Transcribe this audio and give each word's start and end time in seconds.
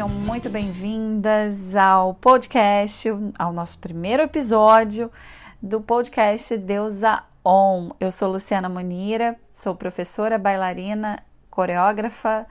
sejam 0.00 0.08
muito 0.08 0.48
bem-vindas 0.48 1.76
ao 1.76 2.14
podcast, 2.14 3.06
ao 3.38 3.52
nosso 3.52 3.76
primeiro 3.76 4.22
episódio 4.22 5.12
do 5.60 5.78
podcast 5.78 6.56
Deusa 6.56 7.22
On. 7.44 7.90
Eu 8.00 8.10
sou 8.10 8.32
Luciana 8.32 8.66
Munira, 8.66 9.36
sou 9.52 9.74
professora, 9.74 10.38
bailarina, 10.38 11.22
coreógrafa 11.50 12.46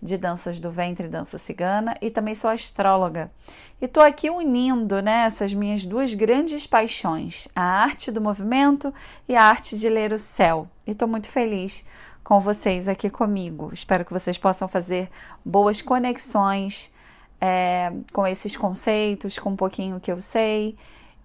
de 0.00 0.16
danças 0.16 0.60
do 0.60 0.70
ventre 0.70 1.06
e 1.06 1.08
dança 1.08 1.38
cigana 1.38 1.96
e 2.00 2.08
também 2.08 2.36
sou 2.36 2.48
astróloga. 2.48 3.32
E 3.80 3.86
estou 3.86 4.04
aqui 4.04 4.30
unindo 4.30 5.02
né, 5.02 5.24
essas 5.24 5.52
minhas 5.52 5.84
duas 5.84 6.14
grandes 6.14 6.68
paixões, 6.68 7.48
a 7.52 7.62
arte 7.62 8.12
do 8.12 8.20
movimento 8.20 8.94
e 9.28 9.34
a 9.34 9.42
arte 9.42 9.76
de 9.76 9.88
ler 9.88 10.12
o 10.12 10.18
céu. 10.20 10.68
E 10.86 10.92
estou 10.92 11.08
muito 11.08 11.28
feliz 11.28 11.84
com 12.24 12.40
vocês 12.40 12.88
aqui 12.88 13.10
comigo. 13.10 13.70
Espero 13.72 14.04
que 14.04 14.12
vocês 14.12 14.38
possam 14.38 14.68
fazer 14.68 15.10
boas 15.44 15.82
conexões 15.82 16.92
é, 17.40 17.92
com 18.12 18.26
esses 18.26 18.56
conceitos, 18.56 19.38
com 19.38 19.50
um 19.50 19.56
pouquinho 19.56 20.00
que 20.00 20.12
eu 20.12 20.20
sei 20.20 20.76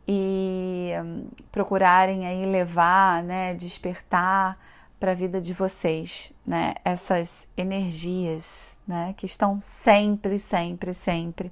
e 0.07 0.91
um, 1.03 1.27
procurarem 1.51 2.25
aí 2.25 2.45
levar, 2.45 3.21
né, 3.23 3.53
despertar 3.53 4.57
para 4.99 5.11
a 5.11 5.15
vida 5.15 5.39
de 5.39 5.53
vocês, 5.53 6.33
né? 6.45 6.73
Essas 6.83 7.47
energias, 7.55 8.77
né? 8.87 9.13
Que 9.15 9.25
estão 9.25 9.61
sempre, 9.61 10.39
sempre, 10.39 10.93
sempre 10.93 11.51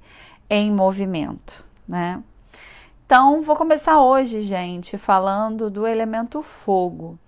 em 0.50 0.72
movimento, 0.72 1.64
né? 1.88 2.24
Então, 3.06 3.44
vou 3.44 3.56
começar 3.56 4.02
hoje, 4.02 4.42
gente, 4.42 4.98
falando 4.98 5.70
do 5.70 5.86
elemento 5.86 6.42
fogo. 6.42 7.20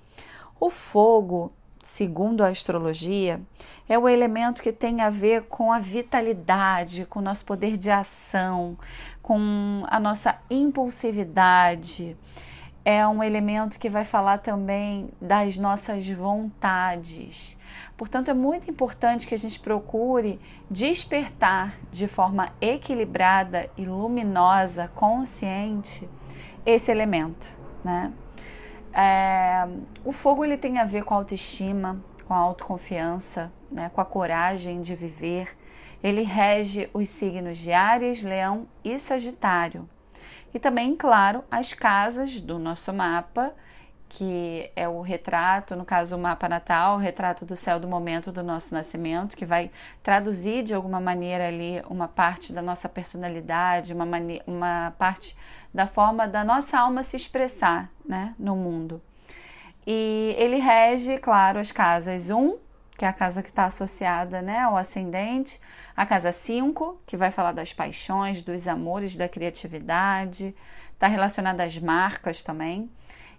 O 0.59 0.71
fogo, 0.71 1.51
segundo 1.87 2.43
a 2.43 2.49
astrologia, 2.49 3.39
é 3.87 3.97
o 3.97 4.09
elemento 4.09 4.61
que 4.61 4.73
tem 4.73 5.01
a 5.01 5.09
ver 5.09 5.43
com 5.43 5.71
a 5.71 5.79
vitalidade, 5.79 7.05
com 7.05 7.19
o 7.19 7.21
nosso 7.21 7.45
poder 7.45 7.77
de 7.77 7.89
ação, 7.89 8.77
com 9.21 9.83
a 9.87 9.99
nossa 9.99 10.37
impulsividade 10.49 12.17
é 12.87 13.05
um 13.05 13.21
elemento 13.21 13.77
que 13.77 13.89
vai 13.89 14.05
falar 14.05 14.37
também 14.37 15.09
das 15.21 15.57
nossas 15.57 16.07
vontades. 16.07 17.59
Portanto, 17.97 18.31
é 18.31 18.33
muito 18.33 18.71
importante 18.71 19.27
que 19.27 19.35
a 19.35 19.37
gente 19.37 19.59
procure 19.59 20.39
despertar 20.71 21.77
de 21.91 22.07
forma 22.07 22.47
equilibrada 22.61 23.69
e 23.75 23.83
luminosa, 23.83 24.89
consciente, 24.95 26.09
esse 26.65 26.89
elemento, 26.89 27.49
né? 27.83 28.13
É, 28.99 29.67
o 30.03 30.11
fogo 30.11 30.43
ele 30.43 30.57
tem 30.57 30.79
a 30.79 30.83
ver 30.83 31.03
com 31.03 31.13
a 31.13 31.17
autoestima, 31.17 32.03
com 32.27 32.33
a 32.33 32.37
autoconfiança, 32.37 33.51
né, 33.71 33.91
com 33.93 34.01
a 34.01 34.05
coragem 34.05 34.81
de 34.81 34.95
viver. 34.95 35.55
Ele 36.03 36.23
rege 36.23 36.89
os 36.91 37.07
signos 37.07 37.59
de 37.59 37.71
Ares, 37.71 38.23
Leão 38.23 38.67
e 38.83 38.97
Sagitário. 38.97 39.87
E 40.51 40.57
também, 40.57 40.95
claro, 40.95 41.43
as 41.51 41.73
casas 41.73 42.41
do 42.41 42.57
nosso 42.57 42.91
mapa, 42.91 43.53
que 44.09 44.71
é 44.75 44.87
o 44.87 45.01
retrato, 45.01 45.75
no 45.75 45.85
caso 45.85 46.15
o 46.15 46.19
mapa 46.19 46.49
natal, 46.49 46.95
o 46.95 46.99
retrato 46.99 47.45
do 47.45 47.55
céu 47.55 47.79
do 47.79 47.87
momento 47.87 48.31
do 48.31 48.41
nosso 48.41 48.73
nascimento, 48.73 49.37
que 49.37 49.45
vai 49.45 49.69
traduzir 50.01 50.63
de 50.63 50.73
alguma 50.73 50.99
maneira 50.99 51.47
ali 51.47 51.83
uma 51.87 52.07
parte 52.07 52.51
da 52.51 52.63
nossa 52.63 52.89
personalidade, 52.89 53.93
uma, 53.93 54.05
uma 54.47 54.91
parte 54.97 55.37
da 55.73 55.87
forma 55.87 56.27
da 56.27 56.43
nossa 56.43 56.79
alma 56.79 57.03
se 57.03 57.15
expressar 57.15 57.89
né, 58.05 58.33
no 58.37 58.55
mundo. 58.55 59.01
E 59.85 60.35
ele 60.37 60.57
rege, 60.57 61.17
claro, 61.17 61.59
as 61.59 61.71
casas 61.71 62.29
1, 62.29 62.57
que 62.97 63.05
é 63.05 63.07
a 63.07 63.13
casa 63.13 63.41
que 63.41 63.49
está 63.49 63.65
associada 63.65 64.41
né, 64.41 64.59
ao 64.59 64.75
ascendente, 64.75 65.59
a 65.95 66.05
casa 66.05 66.31
5, 66.31 67.01
que 67.05 67.15
vai 67.15 67.31
falar 67.31 67.51
das 67.51 67.71
paixões, 67.71 68.43
dos 68.43 68.67
amores, 68.67 69.15
da 69.15 69.29
criatividade, 69.29 70.55
está 70.93 71.07
relacionada 71.07 71.63
às 71.63 71.77
marcas 71.77 72.43
também. 72.43 72.89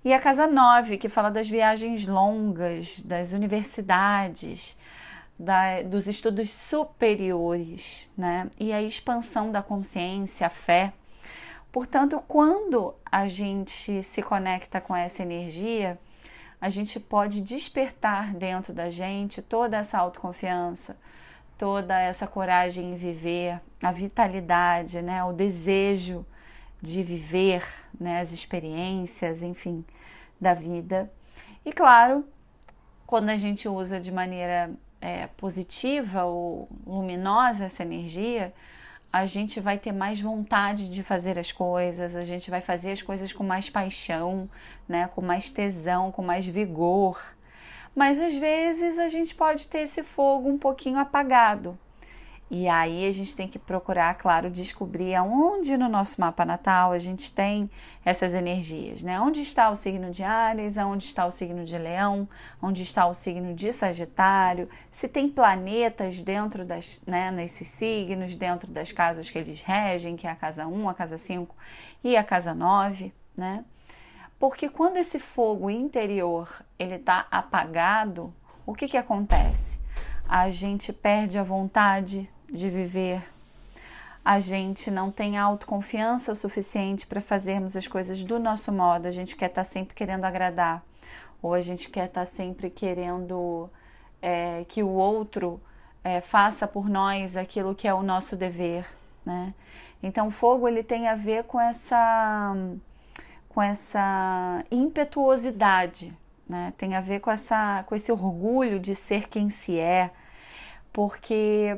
E 0.05 0.13
a 0.13 0.21
casa 0.21 0.47
9, 0.47 0.97
que 0.97 1.09
fala 1.09 1.29
das 1.29 1.49
viagens 1.49 2.07
longas, 2.07 3.01
das 3.01 3.33
universidades, 3.33 4.79
da, 5.39 5.83
dos 5.83 6.07
estudos 6.07 6.51
superiores, 6.51 8.11
né? 8.17 8.49
E 8.59 8.73
a 8.73 8.83
expansão 8.83 9.53
da 9.53 9.63
consciência, 9.63 10.47
a 10.47 10.51
fé. 10.51 10.93
Portanto, 11.71 12.23
quando 12.27 12.95
a 13.05 13.27
gente 13.27 14.03
se 14.03 14.23
conecta 14.23 14.81
com 14.81 14.97
essa 14.97 15.23
energia, 15.23 15.99
a 16.61 16.69
gente 16.69 16.99
pode 16.99 17.41
despertar 17.41 18.35
dentro 18.35 18.73
da 18.73 18.91
gente 18.91 19.41
toda 19.43 19.77
essa 19.77 19.99
autoconfiança, 19.99 20.97
toda 21.57 21.99
essa 22.01 22.27
coragem 22.27 22.93
em 22.93 22.97
viver, 22.97 23.61
a 23.83 23.93
vitalidade, 23.93 25.03
né, 25.03 25.23
o 25.25 25.33
desejo 25.33 26.25
de 26.81 27.03
viver, 27.03 27.65
né, 27.99 28.21
as 28.21 28.33
experiências, 28.33 29.43
enfim, 29.43 29.85
da 30.41 30.55
vida. 30.55 31.11
E 31.65 31.73
claro, 31.73 32.25
quando 33.07 33.31
a 33.31 33.37
gente 33.37 33.69
usa 33.69 34.01
de 34.01 34.11
maneira 34.11 34.71
é, 35.01 35.27
positiva 35.37 36.25
ou 36.25 36.69
luminosa 36.87 37.67
essa 37.67 37.83
energia, 37.83 38.53
a 39.13 39.27
gente 39.27 39.61
vai 39.61 39.79
ter 39.79 39.93
mais 39.93 40.21
vontade 40.21 40.93
de 40.93 41.03
fazer 41.03 41.39
as 41.39 41.51
coisas, 41.51 42.15
a 42.15 42.25
gente 42.25 42.51
vai 42.51 42.61
fazer 42.61 42.93
as 42.93 43.03
coisas 43.03 43.33
com 43.33 43.43
mais 43.43 43.71
paixão, 43.71 44.49
né, 44.89 45.09
com 45.15 45.23
mais 45.23 45.49
tesão, 45.49 46.13
com 46.13 46.23
mais 46.23 46.47
vigor 46.47 47.19
mas 47.99 48.21
às 48.21 48.37
vezes 48.37 48.97
a 48.97 49.09
gente 49.09 49.35
pode 49.35 49.67
ter 49.67 49.81
esse 49.81 50.05
fogo 50.05 50.49
um 50.49 50.57
pouquinho 50.57 50.99
apagado. 50.99 51.77
E 52.51 52.67
aí 52.67 53.07
a 53.07 53.13
gente 53.13 53.37
tem 53.37 53.47
que 53.47 53.59
procurar, 53.59 54.15
claro, 54.15 54.49
descobrir 54.49 55.15
aonde 55.15 55.77
no 55.77 55.87
nosso 55.87 56.19
mapa 56.19 56.47
natal 56.47 56.93
a 56.93 56.99
gente 56.99 57.31
tem 57.31 57.71
essas 58.03 58.33
energias, 58.33 59.03
né? 59.03 59.21
Onde 59.21 59.43
está 59.43 59.69
o 59.69 59.77
signo 59.77 60.11
de 60.11 60.23
Ares, 60.23 60.79
onde 60.79 61.05
está 61.05 61.27
o 61.27 61.31
signo 61.31 61.63
de 61.67 61.77
Leão, 61.77 62.27
onde 62.63 62.83
está 62.83 63.07
o 63.07 63.13
signo 63.13 63.55
de 63.55 63.71
Sagitário, 63.71 64.67
se 64.91 65.07
tem 65.07 65.29
planetas 65.29 66.23
dentro 66.23 66.65
das, 66.65 67.03
né, 67.07 67.31
nesses 67.31 67.69
signos, 67.69 68.35
dentro 68.35 68.73
das 68.73 68.93
casas 68.93 69.31
que 69.31 69.37
eles 69.37 69.61
regem, 69.61 70.17
que 70.17 70.27
é 70.27 70.31
a 70.31 70.37
casa 70.37 70.67
1, 70.67 70.89
a 70.89 70.95
casa 70.95 71.19
5 71.19 71.55
e 72.03 72.17
a 72.17 72.25
casa 72.25 72.55
9, 72.55 73.13
né? 73.37 73.63
Porque 74.39 74.71
quando 74.71 74.97
esse 74.97 75.19
fogo 75.19 75.69
interior 75.69 76.65
ele 76.79 76.95
está 76.95 77.27
apagado, 77.31 78.33
o 78.65 78.73
que, 78.73 78.89
que 78.89 78.97
acontece? 78.97 79.79
A 80.27 80.49
gente 80.49 80.95
perde 80.95 81.39
a 81.39 81.43
vontade 81.43 82.31
de 82.51 82.69
viver, 82.69 83.23
a 84.25 84.41
gente 84.41 84.91
não 84.91 85.11
tem 85.11 85.39
autoconfiança 85.39 86.35
suficiente 86.35 87.07
para 87.07 87.21
fazermos 87.21 87.77
as 87.77 87.87
coisas 87.87 88.23
do 88.23 88.39
nosso 88.39 88.73
modo, 88.73 89.07
a 89.07 89.11
gente 89.11 89.37
quer 89.37 89.47
estar 89.47 89.65
tá 89.65 89.69
sempre 89.69 89.95
querendo 89.95 90.25
agradar, 90.25 90.83
ou 91.43 91.55
a 91.55 91.61
gente 91.61 91.91
quer 91.91 92.07
estar 92.07 92.21
tá 92.21 92.27
sempre 92.27 92.71
querendo 92.71 93.71
é, 94.21 94.65
que 94.69 94.83
o 94.83 94.89
outro 94.89 95.61
é, 96.03 96.21
faça 96.21 96.67
por 96.67 96.89
nós 96.89 97.37
aquilo 97.37 97.75
que 97.75 97.89
é 97.89 97.95
o 97.95 98.03
nosso 98.03 98.37
dever, 98.37 98.87
né? 99.25 99.55
Então, 100.03 100.29
o 100.29 100.31
fogo 100.31 100.69
ele 100.69 100.83
tem 100.83 101.09
a 101.09 101.15
ver 101.15 101.45
com 101.45 101.61
essa 101.61 102.55
com 103.49 103.63
essa 103.63 104.65
impetuosidade, 104.71 106.17
né? 106.49 106.73
tem 106.79 106.95
a 106.95 107.01
ver 107.01 107.21
com, 107.21 107.29
essa, 107.29 107.83
com 107.89 107.95
esse 107.97 108.13
orgulho 108.13 108.79
de 108.79 108.95
ser 108.95 109.29
quem 109.29 109.51
se 109.51 109.79
é, 109.81 110.13
porque 110.93 111.77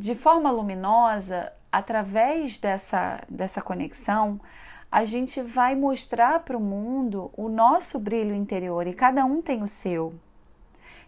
de 0.00 0.14
forma 0.14 0.50
luminosa, 0.50 1.52
através 1.70 2.58
dessa, 2.58 3.22
dessa 3.28 3.60
conexão, 3.60 4.40
a 4.90 5.04
gente 5.04 5.42
vai 5.42 5.74
mostrar 5.76 6.40
para 6.40 6.56
o 6.56 6.60
mundo 6.60 7.30
o 7.36 7.48
nosso 7.50 7.98
brilho 7.98 8.34
interior 8.34 8.86
e 8.86 8.94
cada 8.94 9.26
um 9.26 9.42
tem 9.42 9.62
o 9.62 9.68
seu. 9.68 10.14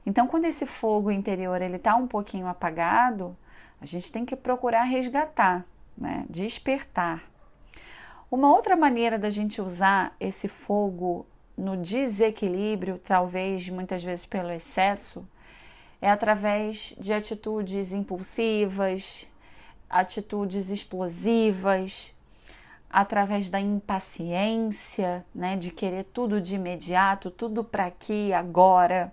Então, 0.04 0.26
quando 0.26 0.44
esse 0.44 0.66
fogo 0.66 1.10
interior 1.10 1.62
ele 1.62 1.76
está 1.76 1.96
um 1.96 2.06
pouquinho 2.06 2.46
apagado, 2.46 3.34
a 3.80 3.86
gente 3.86 4.12
tem 4.12 4.26
que 4.26 4.36
procurar 4.36 4.84
resgatar, 4.84 5.64
né? 5.96 6.26
despertar. 6.28 7.24
Uma 8.30 8.52
outra 8.52 8.76
maneira 8.76 9.18
da 9.18 9.30
gente 9.30 9.60
usar 9.62 10.14
esse 10.20 10.48
fogo 10.48 11.26
no 11.56 11.78
desequilíbrio, 11.78 12.98
talvez 12.98 13.68
muitas 13.70 14.04
vezes 14.04 14.26
pelo 14.26 14.50
excesso, 14.50 15.26
é 16.02 16.10
através 16.10 16.96
de 16.98 17.12
atitudes 17.12 17.92
impulsivas, 17.92 19.30
atitudes 19.88 20.68
explosivas, 20.68 22.12
através 22.90 23.48
da 23.48 23.60
impaciência, 23.60 25.24
né, 25.32 25.56
de 25.56 25.70
querer 25.70 26.04
tudo 26.12 26.40
de 26.40 26.56
imediato, 26.56 27.30
tudo 27.30 27.62
para 27.62 27.86
aqui, 27.86 28.32
agora, 28.32 29.12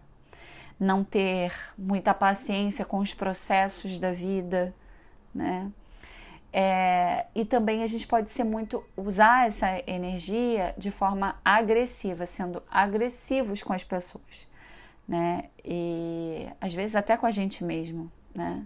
não 0.80 1.04
ter 1.04 1.54
muita 1.78 2.14
paciência 2.14 2.84
com 2.84 2.98
os 2.98 3.14
processos 3.14 4.00
da 4.00 4.12
vida, 4.12 4.74
né? 5.34 5.72
É, 6.52 7.28
e 7.36 7.46
também 7.46 7.84
a 7.84 7.88
gente 7.88 8.08
pode 8.08 8.32
ser 8.32 8.44
muito 8.44 8.84
usar 8.98 9.46
essa 9.46 9.68
energia 9.86 10.74
de 10.76 10.90
forma 10.90 11.36
agressiva, 11.46 12.26
sendo 12.26 12.64
agressivos 12.72 13.62
com 13.62 13.72
as 13.72 13.84
pessoas, 13.84 14.49
né? 15.10 15.46
E 15.66 16.48
às 16.62 16.72
vezes 16.72 16.96
até 16.96 17.18
com 17.18 17.26
a 17.26 17.32
gente 17.32 17.64
mesmo, 17.64 18.12
né? 18.34 18.64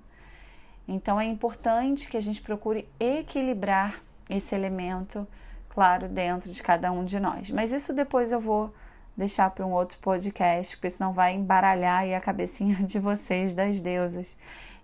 Então 0.85 1.19
é 1.19 1.25
importante 1.25 2.09
que 2.09 2.17
a 2.17 2.21
gente 2.21 2.41
procure 2.41 2.85
equilibrar 2.99 4.03
esse 4.29 4.53
elemento, 4.53 5.25
claro, 5.69 6.09
dentro 6.09 6.51
de 6.51 6.61
cada 6.61 6.91
um 6.91 7.05
de 7.05 7.17
nós. 7.17 7.49
Mas 7.49 7.71
isso 7.71 7.93
depois 7.93 8.33
eu 8.33 8.41
vou 8.41 8.73
deixar 9.15 9.49
para 9.51 9.65
um 9.65 9.71
outro 9.71 9.97
podcast, 9.99 10.75
porque 10.75 10.89
senão 10.89 11.13
vai 11.13 11.33
embaralhar 11.33 12.01
aí 12.01 12.13
a 12.13 12.19
cabecinha 12.19 12.75
de 12.83 12.99
vocês 12.99 13.53
das 13.53 13.79
deusas. 13.79 14.37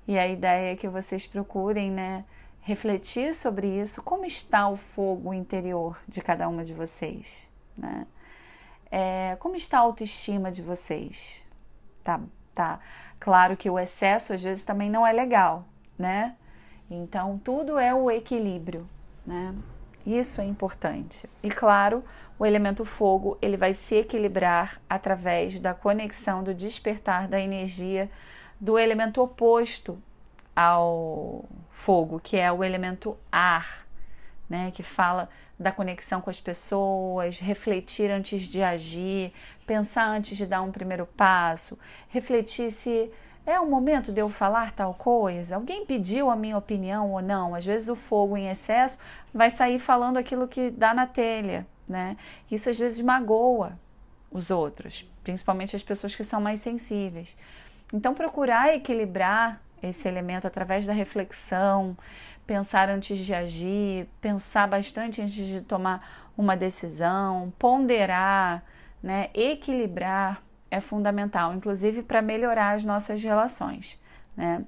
E 0.08 0.18
a 0.18 0.26
ideia 0.26 0.72
é 0.72 0.76
que 0.78 0.88
vocês 0.88 1.28
procurem, 1.28 1.92
né, 1.92 2.24
refletir 2.62 3.36
sobre 3.36 3.68
isso, 3.68 4.02
como 4.02 4.26
está 4.26 4.70
o 4.70 4.78
fogo 4.78 5.34
interior 5.34 6.00
de 6.08 6.22
cada 6.22 6.48
uma 6.48 6.64
de 6.64 6.74
vocês, 6.74 7.50
né? 7.78 8.08
É, 8.92 9.38
como 9.40 9.56
está 9.56 9.78
a 9.78 9.82
autoestima 9.82 10.52
de 10.52 10.64
vocês? 10.64 11.44
Tá, 12.04 12.20
tá. 12.54 12.80
Claro 13.20 13.58
que 13.58 13.70
o 13.70 13.78
excesso 13.78 14.34
às 14.34 14.42
vezes 14.42 14.64
também 14.64 14.90
não 14.90 15.06
é 15.06 15.12
legal, 15.12 15.66
né? 15.98 16.36
Então 16.90 17.38
tudo 17.44 17.78
é 17.78 17.94
o 17.94 18.10
equilíbrio, 18.10 18.88
né? 19.26 19.54
Isso 20.06 20.42
é 20.42 20.46
importante. 20.46 21.30
E 21.44 21.50
claro, 21.50 22.04
o 22.38 22.46
elemento 22.46 22.86
fogo 22.86 23.38
ele 23.42 23.58
vai 23.58 23.74
se 23.74 23.96
equilibrar 23.96 24.82
através 24.90 25.60
da 25.60 25.74
conexão 25.74 26.44
do 26.44 26.54
despertar 26.54 27.28
da 27.28 27.40
energia 27.40 28.10
do 28.60 28.78
elemento 28.80 29.22
oposto 29.22 30.02
ao 30.56 31.46
fogo, 31.72 32.20
que 32.20 32.38
é 32.38 32.52
o 32.52 32.64
elemento 32.64 33.16
ar, 33.32 33.86
né? 34.50 34.72
Que 34.72 34.84
fala 34.84 35.30
da 35.60 35.72
conexão 35.72 36.22
com 36.22 36.30
as 36.30 36.40
pessoas, 36.40 37.40
refletir 37.40 38.10
antes 38.10 38.44
de 38.44 38.64
agir, 38.64 39.34
pensar 39.68 40.08
antes 40.08 40.38
de 40.38 40.46
dar 40.46 40.62
um 40.62 40.72
primeiro 40.72 41.06
passo, 41.06 41.78
refletir 42.08 42.72
se 42.72 43.12
é 43.46 43.60
o 43.60 43.66
momento 43.66 44.12
de 44.12 44.22
eu 44.22 44.30
falar 44.30 44.72
tal 44.74 44.94
coisa? 44.94 45.56
Alguém 45.56 45.86
pediu 45.86 46.30
a 46.30 46.36
minha 46.36 46.58
opinião 46.58 47.12
ou 47.12 47.22
não? 47.22 47.56
Às 47.56 47.66
vezes 47.66 47.90
o 47.90 47.96
fogo 47.96 48.38
em 48.38 48.50
excesso 48.50 49.00
vai 49.34 49.50
sair 49.50 49.80
falando 49.80 50.18
aquilo 50.18 50.48
que 50.48 50.70
dá 50.70 50.94
na 50.94 51.08
telha, 51.08 51.66
né? 51.88 52.16
Isso 52.50 52.70
às 52.70 52.78
vezes 52.78 53.02
magoa 53.02 53.78
os 54.32 54.52
outros, 54.52 55.10
principalmente 55.24 55.76
as 55.76 55.84
pessoas 55.84 56.16
que 56.16 56.24
são 56.24 56.40
mais 56.40 56.60
sensíveis. 56.60 57.36
Então 57.92 58.14
procurar 58.14 58.74
equilibrar 58.76 59.60
esse 59.82 60.08
elemento 60.08 60.46
através 60.46 60.86
da 60.86 60.94
reflexão, 60.94 61.98
pensar 62.50 62.90
antes 62.90 63.20
de 63.20 63.32
agir, 63.32 64.08
pensar 64.20 64.68
bastante 64.68 65.22
antes 65.22 65.46
de 65.46 65.62
tomar 65.62 66.32
uma 66.36 66.58
decisão, 66.58 67.54
ponderar, 67.60 68.64
né, 69.04 69.30
equilibrar 69.36 70.42
é 70.72 70.82
fundamental, 70.82 71.54
inclusive 71.54 72.02
para 72.02 72.24
melhorar 72.24 72.72
as 72.72 72.84
nossas 72.84 73.24
relações, 73.24 74.00
né? 74.36 74.66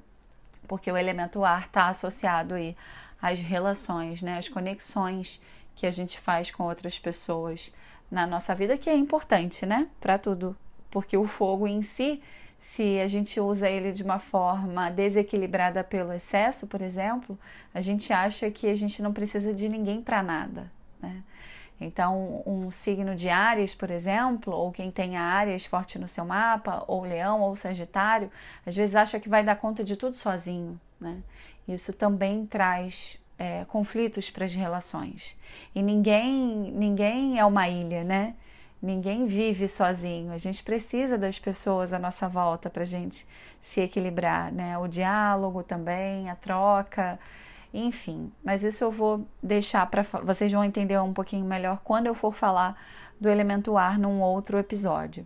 Porque 0.68 0.92
o 0.92 0.98
elemento 0.98 1.44
ar 1.44 1.66
está 1.66 1.88
associado 1.88 2.54
aí 2.54 2.78
às 3.20 3.40
relações, 3.40 4.22
né? 4.22 4.38
As 4.38 4.48
conexões 4.48 5.42
que 5.76 5.88
a 5.88 5.92
gente 5.92 6.20
faz 6.20 6.52
com 6.52 6.66
outras 6.66 7.00
pessoas 7.00 7.74
na 8.12 8.28
nossa 8.28 8.54
vida, 8.54 8.78
que 8.78 8.92
é 8.92 8.96
importante, 8.96 9.66
né? 9.66 9.88
Para 10.00 10.20
tudo, 10.20 10.56
porque 10.92 11.18
o 11.18 11.28
fogo 11.28 11.68
em 11.68 11.82
si, 11.82 12.22
se 12.62 13.00
a 13.00 13.08
gente 13.08 13.40
usa 13.40 13.68
ele 13.68 13.92
de 13.92 14.04
uma 14.04 14.20
forma 14.20 14.90
desequilibrada 14.92 15.84
pelo 15.84 16.14
excesso, 16.14 16.68
por 16.68 16.80
exemplo, 16.82 17.38
a 17.74 17.82
gente 17.82 18.14
acha 18.14 18.50
que 18.52 18.68
a 18.68 18.76
gente 18.76 19.02
não 19.02 19.12
precisa 19.12 19.52
de 19.52 19.68
ninguém 19.68 20.00
para 20.02 20.22
nada, 20.22 20.72
né? 21.02 21.24
Então, 21.82 22.44
um 22.46 22.70
signo 22.70 23.16
de 23.16 23.28
Áries, 23.28 23.74
por 23.74 23.90
exemplo, 23.90 24.54
ou 24.54 24.72
quem 24.72 24.92
tem 24.92 25.18
Áries 25.18 25.66
forte 25.66 25.98
no 25.98 26.08
seu 26.08 26.24
mapa, 26.24 26.84
ou 26.88 27.02
Leão 27.02 27.42
ou 27.42 27.56
Sagitário, 27.56 28.32
às 28.64 28.76
vezes 28.76 28.96
acha 28.96 29.20
que 29.20 29.28
vai 29.28 29.44
dar 29.44 29.56
conta 29.56 29.84
de 29.84 29.98
tudo 29.98 30.16
sozinho, 30.16 30.80
né? 31.00 31.18
Isso 31.68 31.92
também 31.92 32.46
traz 32.46 33.20
é, 33.40 33.66
conflitos 33.66 34.30
para 34.30 34.46
as 34.46 34.54
relações. 34.54 35.36
E 35.74 35.82
ninguém, 35.82 36.72
ninguém 36.72 37.40
é 37.40 37.46
uma 37.46 37.68
ilha, 37.68 38.04
né? 38.04 38.36
Ninguém 38.82 39.26
vive 39.26 39.68
sozinho. 39.68 40.32
A 40.32 40.38
gente 40.38 40.64
precisa 40.64 41.18
das 41.18 41.38
pessoas 41.38 41.94
à 41.94 42.00
nossa 42.00 42.28
volta 42.28 42.70
para 42.70 42.84
a 42.84 42.86
gente 42.86 43.28
se 43.62 43.82
equilibrar, 43.82 44.52
né? 44.52 44.78
O 44.78 44.88
diálogo 44.88 45.62
também, 45.62 46.30
a 46.30 46.36
troca 46.36 47.20
enfim. 47.74 48.32
Mas 48.44 48.64
isso 48.64 48.84
eu 48.84 48.92
vou 48.92 49.26
deixar 49.42 49.86
para 49.86 50.04
vocês 50.24 50.52
vão 50.52 50.64
entender 50.64 51.00
um 51.00 51.14
pouquinho 51.14 51.46
melhor 51.46 51.80
quando 51.84 52.08
eu 52.08 52.14
for 52.14 52.34
falar 52.34 52.78
do 53.20 53.30
elemento 53.30 53.78
ar 53.78 53.98
num 53.98 54.22
outro 54.22 54.58
episódio. 54.58 55.26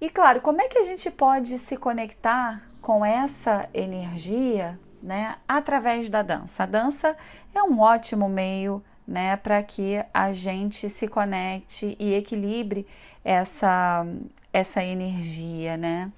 E 0.00 0.08
claro, 0.10 0.40
como 0.40 0.60
é 0.60 0.68
que 0.68 0.78
a 0.78 0.82
gente 0.82 1.10
pode 1.10 1.58
se 1.58 1.76
conectar 1.76 2.62
com 2.80 3.04
essa 3.04 3.68
energia, 3.72 4.78
né, 5.00 5.36
através 5.46 6.10
da 6.10 6.22
dança? 6.22 6.64
A 6.64 6.66
dança 6.66 7.16
é 7.54 7.62
um 7.62 7.80
ótimo 7.80 8.28
meio, 8.28 8.82
né, 9.06 9.36
para 9.36 9.62
que 9.62 10.02
a 10.12 10.32
gente 10.32 10.88
se 10.88 11.08
conecte 11.08 11.96
e 11.98 12.14
equilibre 12.14 12.86
essa 13.24 14.06
essa 14.52 14.84
energia, 14.84 15.76
né? 15.76 16.12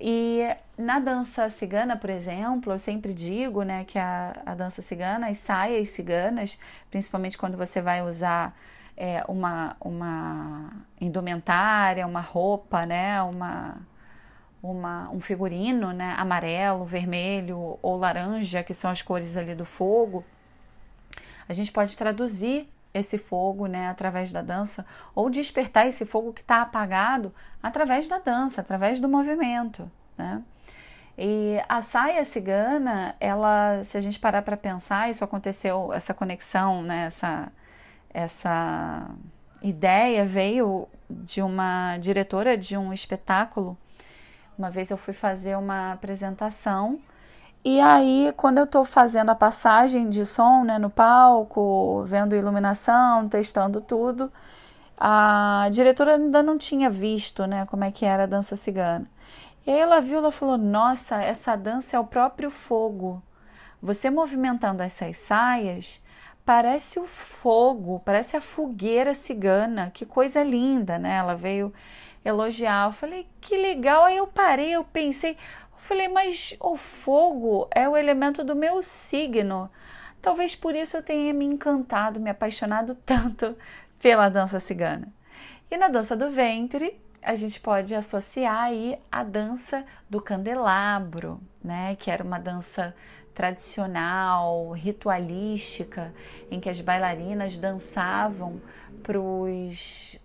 E 0.00 0.42
na 0.76 0.98
dança 0.98 1.48
cigana, 1.48 1.96
por 1.96 2.10
exemplo, 2.10 2.72
eu 2.72 2.78
sempre 2.78 3.14
digo 3.14 3.62
né, 3.62 3.84
que 3.84 3.98
a, 3.98 4.34
a 4.44 4.54
dança 4.54 4.82
cigana, 4.82 5.28
as 5.28 5.38
saias 5.38 5.88
ciganas, 5.90 6.58
principalmente 6.90 7.38
quando 7.38 7.56
você 7.56 7.80
vai 7.80 8.02
usar 8.02 8.56
é, 8.96 9.24
uma, 9.28 9.76
uma 9.80 10.70
indumentária, 11.00 12.06
uma 12.06 12.20
roupa, 12.20 12.84
né, 12.86 13.22
uma, 13.22 13.76
uma, 14.62 15.10
um 15.10 15.20
figurino 15.20 15.92
né, 15.92 16.14
amarelo, 16.18 16.84
vermelho 16.84 17.78
ou 17.80 17.96
laranja, 17.96 18.62
que 18.64 18.74
são 18.74 18.90
as 18.90 19.00
cores 19.00 19.36
ali 19.36 19.54
do 19.54 19.64
fogo, 19.64 20.24
a 21.48 21.52
gente 21.52 21.72
pode 21.72 21.96
traduzir 21.96 22.68
esse 22.92 23.18
fogo 23.18 23.66
né, 23.66 23.88
através 23.88 24.32
da 24.32 24.40
dança 24.40 24.86
ou 25.14 25.28
despertar 25.28 25.86
esse 25.86 26.06
fogo 26.06 26.32
que 26.32 26.40
está 26.40 26.62
apagado 26.62 27.34
através 27.62 28.08
da 28.08 28.18
dança, 28.18 28.60
através 28.60 29.00
do 29.00 29.08
movimento. 29.08 29.90
Né? 30.16 30.42
E 31.18 31.60
a 31.68 31.82
saia 31.82 32.24
cigana, 32.24 33.16
ela, 33.18 33.82
se 33.84 33.96
a 33.96 34.00
gente 34.00 34.18
parar 34.18 34.42
para 34.42 34.56
pensar, 34.56 35.10
isso 35.10 35.24
aconteceu, 35.24 35.92
essa 35.92 36.14
conexão, 36.14 36.82
né, 36.82 37.06
essa, 37.06 37.52
essa 38.12 39.10
ideia 39.62 40.24
veio 40.24 40.88
de 41.08 41.42
uma 41.42 41.98
diretora 41.98 42.56
de 42.56 42.76
um 42.76 42.92
espetáculo. 42.92 43.76
Uma 44.56 44.70
vez 44.70 44.90
eu 44.90 44.96
fui 44.96 45.14
fazer 45.14 45.56
uma 45.56 45.92
apresentação 45.92 47.00
e 47.64 47.80
aí, 47.80 48.32
quando 48.36 48.58
eu 48.58 48.64
estou 48.64 48.84
fazendo 48.84 49.30
a 49.30 49.34
passagem 49.34 50.10
de 50.10 50.26
som 50.26 50.64
né, 50.64 50.78
no 50.78 50.90
palco, 50.90 52.04
vendo 52.04 52.36
iluminação, 52.36 53.28
testando 53.28 53.80
tudo, 53.80 54.30
a 54.98 55.68
diretora 55.72 56.16
ainda 56.16 56.42
não 56.42 56.58
tinha 56.58 56.90
visto 56.90 57.46
né, 57.46 57.66
como 57.66 57.84
é 57.84 57.90
que 57.90 58.04
era 58.04 58.24
a 58.24 58.26
dança 58.26 58.56
cigana. 58.56 59.06
E 59.66 59.70
aí 59.70 59.78
ela 59.78 60.00
viu, 60.00 60.18
ela 60.18 60.30
falou: 60.30 60.58
Nossa, 60.58 61.22
essa 61.22 61.56
dança 61.56 61.96
é 61.96 62.00
o 62.00 62.04
próprio 62.04 62.50
fogo. 62.50 63.22
Você 63.82 64.10
movimentando 64.10 64.82
essas 64.82 65.16
saias, 65.16 66.02
parece 66.44 66.98
o 66.98 67.06
fogo, 67.06 68.00
parece 68.04 68.36
a 68.36 68.40
fogueira 68.40 69.14
cigana. 69.14 69.90
Que 69.90 70.04
coisa 70.06 70.42
linda, 70.42 70.98
né? 70.98 71.16
Ela 71.16 71.34
veio 71.34 71.72
elogiar. 72.24 72.88
Eu 72.88 72.92
falei: 72.92 73.26
Que 73.40 73.56
legal. 73.56 74.04
Aí 74.04 74.16
eu 74.16 74.26
parei, 74.26 74.70
eu 74.72 74.84
pensei: 74.84 75.36
Falei, 75.84 76.08
mas 76.08 76.56
o 76.60 76.78
fogo 76.78 77.68
é 77.70 77.86
o 77.86 77.94
elemento 77.94 78.42
do 78.42 78.56
meu 78.56 78.82
signo. 78.82 79.70
Talvez 80.22 80.56
por 80.56 80.74
isso 80.74 80.96
eu 80.96 81.02
tenha 81.02 81.34
me 81.34 81.44
encantado, 81.44 82.18
me 82.18 82.30
apaixonado 82.30 82.94
tanto 83.04 83.54
pela 84.00 84.30
dança 84.30 84.58
cigana. 84.58 85.06
E 85.70 85.76
na 85.76 85.88
dança 85.88 86.16
do 86.16 86.30
ventre, 86.30 86.98
a 87.20 87.34
gente 87.34 87.60
pode 87.60 87.94
associar 87.94 88.62
aí 88.62 88.98
a 89.12 89.22
dança 89.22 89.84
do 90.08 90.22
candelabro, 90.22 91.38
né, 91.62 91.94
que 91.96 92.10
era 92.10 92.24
uma 92.24 92.38
dança 92.38 92.96
tradicional, 93.34 94.70
ritualística, 94.70 96.14
em 96.50 96.60
que 96.60 96.70
as 96.70 96.80
bailarinas 96.80 97.58
dançavam 97.58 98.58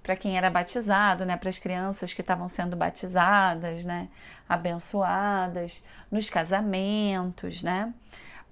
para 0.01 0.15
quem 0.15 0.37
era 0.37 0.49
batizado, 0.49 1.25
né, 1.25 1.37
para 1.37 1.49
as 1.49 1.59
crianças 1.59 2.13
que 2.13 2.21
estavam 2.21 2.47
sendo 2.47 2.75
batizadas, 2.75 3.85
né, 3.85 4.07
abençoadas, 4.47 5.83
nos 6.11 6.29
casamentos, 6.29 7.61
né, 7.61 7.93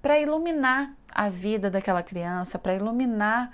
para 0.01 0.19
iluminar 0.19 0.93
a 1.11 1.29
vida 1.29 1.69
daquela 1.69 2.03
criança, 2.03 2.59
para 2.59 2.75
iluminar 2.75 3.51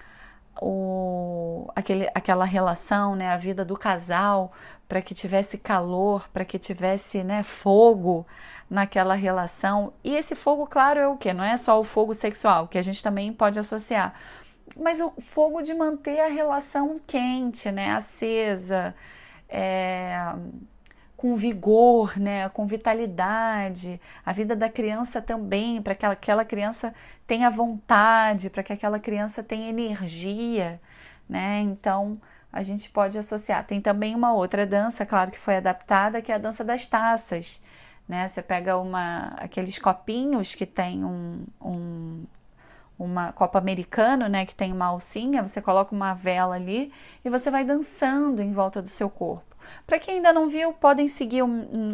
o, 0.62 1.70
aquele, 1.76 2.10
aquela 2.14 2.46
relação, 2.46 3.16
né, 3.16 3.30
a 3.30 3.38
vida 3.38 3.64
do 3.66 3.76
casal, 3.76 4.52
para 4.88 5.02
que 5.02 5.14
tivesse 5.14 5.58
calor, 5.58 6.28
para 6.30 6.46
que 6.46 6.60
tivesse 6.60 7.24
né, 7.24 7.44
fogo 7.44 8.26
naquela 8.70 9.16
relação. 9.16 9.94
E 10.04 10.16
esse 10.16 10.36
fogo, 10.36 10.68
claro, 10.68 11.00
é 11.00 11.08
o 11.08 11.18
que? 11.18 11.34
Não 11.34 11.44
é 11.44 11.58
só 11.58 11.80
o 11.80 11.84
fogo 11.84 12.14
sexual, 12.14 12.68
que 12.68 12.78
a 12.78 12.82
gente 12.82 13.02
também 13.02 13.32
pode 13.34 13.60
associar, 13.60 14.14
mas 14.78 15.00
o 15.00 15.12
fogo 15.20 15.62
de 15.62 15.74
manter 15.74 16.20
a 16.20 16.28
relação 16.28 17.00
quente, 17.06 17.72
né, 17.72 17.92
acesa, 17.92 18.96
é, 19.50 20.34
com 21.16 21.36
vigor, 21.36 22.20
né, 22.20 22.50
com 22.50 22.66
vitalidade, 22.66 24.00
a 24.26 24.32
vida 24.34 24.56
da 24.56 24.70
criança 24.70 25.22
também, 25.22 25.82
para 25.82 25.96
que 25.96 26.06
aquela 26.06 26.44
criança 26.44 26.94
tenha 27.26 27.50
vontade, 27.50 28.50
para 28.50 28.64
que 28.64 28.74
aquela 28.74 29.00
criança 29.00 29.42
tenha 29.42 29.70
energia, 29.70 30.82
né? 31.30 31.62
Então, 31.62 32.20
a 32.52 32.62
gente 32.62 32.90
pode 32.90 33.18
associar. 33.18 33.66
Tem 33.66 33.80
também 33.82 34.14
uma 34.16 34.34
outra 34.34 34.66
dança, 34.66 35.06
claro 35.06 35.32
que 35.32 35.40
foi 35.40 35.58
adaptada, 35.58 36.22
que 36.22 36.32
é 36.32 36.36
a 36.36 36.38
dança 36.38 36.64
das 36.64 36.86
taças, 36.86 37.62
né? 38.08 38.28
Você 38.28 38.42
pega 38.42 38.78
uma, 38.78 39.28
aqueles 39.38 39.80
copinhos 39.80 40.54
que 40.56 40.66
tem 40.66 41.04
um, 41.06 41.46
um 41.62 42.26
uma 43.04 43.32
copa 43.32 43.58
americano, 43.58 44.28
né, 44.28 44.46
que 44.46 44.56
tem 44.56 44.72
uma 44.72 44.86
alcinha, 44.86 45.46
você 45.46 45.62
coloca 45.62 45.94
uma 45.94 46.14
vela 46.14 46.56
ali 46.56 46.92
e 47.24 47.30
você 47.30 47.52
vai 47.52 47.64
dançando 47.64 48.42
em 48.42 48.52
volta 48.52 48.82
do 48.82 48.88
seu 48.88 49.10
corpo. 49.10 49.56
Para 49.86 50.00
quem 50.00 50.16
ainda 50.16 50.34
não 50.34 50.48
viu, 50.48 50.74
podem 50.74 51.08
seguir 51.08 51.44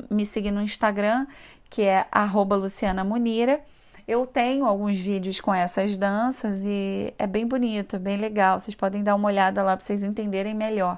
me 0.10 0.26
seguir 0.26 0.52
no 0.52 0.62
Instagram, 0.62 1.28
que 1.70 1.84
é 1.84 2.06
@luciana_munira. 2.50 3.62
Eu 4.08 4.26
tenho 4.26 4.66
alguns 4.66 4.98
vídeos 4.98 5.40
com 5.40 5.54
essas 5.54 5.96
danças 5.96 6.66
e 6.66 7.14
é 7.18 7.28
bem 7.28 7.46
bonito, 7.46 8.00
bem 8.00 8.18
legal. 8.18 8.60
Vocês 8.60 8.74
podem 8.74 9.04
dar 9.04 9.14
uma 9.14 9.28
olhada 9.28 9.62
lá 9.62 9.78
para 9.78 9.86
vocês 9.86 10.04
entenderem 10.04 10.56
melhor. 10.56 10.98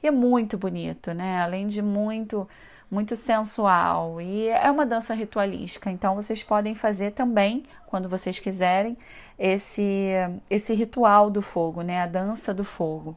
E 0.00 0.06
é 0.06 0.12
muito 0.12 0.56
bonito, 0.56 1.12
né? 1.12 1.40
Além 1.40 1.66
de 1.66 1.82
muito 1.82 2.48
muito 2.92 3.16
sensual 3.16 4.20
e 4.20 4.48
é 4.48 4.70
uma 4.70 4.84
dança 4.84 5.14
ritualística. 5.14 5.90
Então 5.90 6.14
vocês 6.14 6.42
podem 6.42 6.74
fazer 6.74 7.12
também, 7.12 7.62
quando 7.86 8.06
vocês 8.06 8.38
quiserem, 8.38 8.98
esse 9.38 10.10
esse 10.50 10.74
ritual 10.74 11.30
do 11.30 11.40
fogo, 11.40 11.80
né? 11.80 12.02
A 12.02 12.06
dança 12.06 12.52
do 12.52 12.64
fogo, 12.64 13.16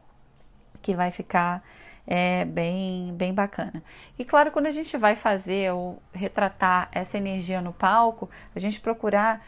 que 0.82 0.96
vai 0.96 1.12
ficar 1.12 1.62
é 2.08 2.46
bem 2.46 3.14
bem 3.16 3.34
bacana. 3.34 3.84
E 4.18 4.24
claro, 4.24 4.50
quando 4.50 4.68
a 4.68 4.72
gente 4.72 4.96
vai 4.96 5.14
fazer 5.14 5.74
ou 5.74 6.02
retratar 6.14 6.88
essa 6.94 7.18
energia 7.18 7.60
no 7.62 7.74
palco, 7.74 8.30
a 8.56 8.60
gente 8.60 8.80
procurar 8.80 9.46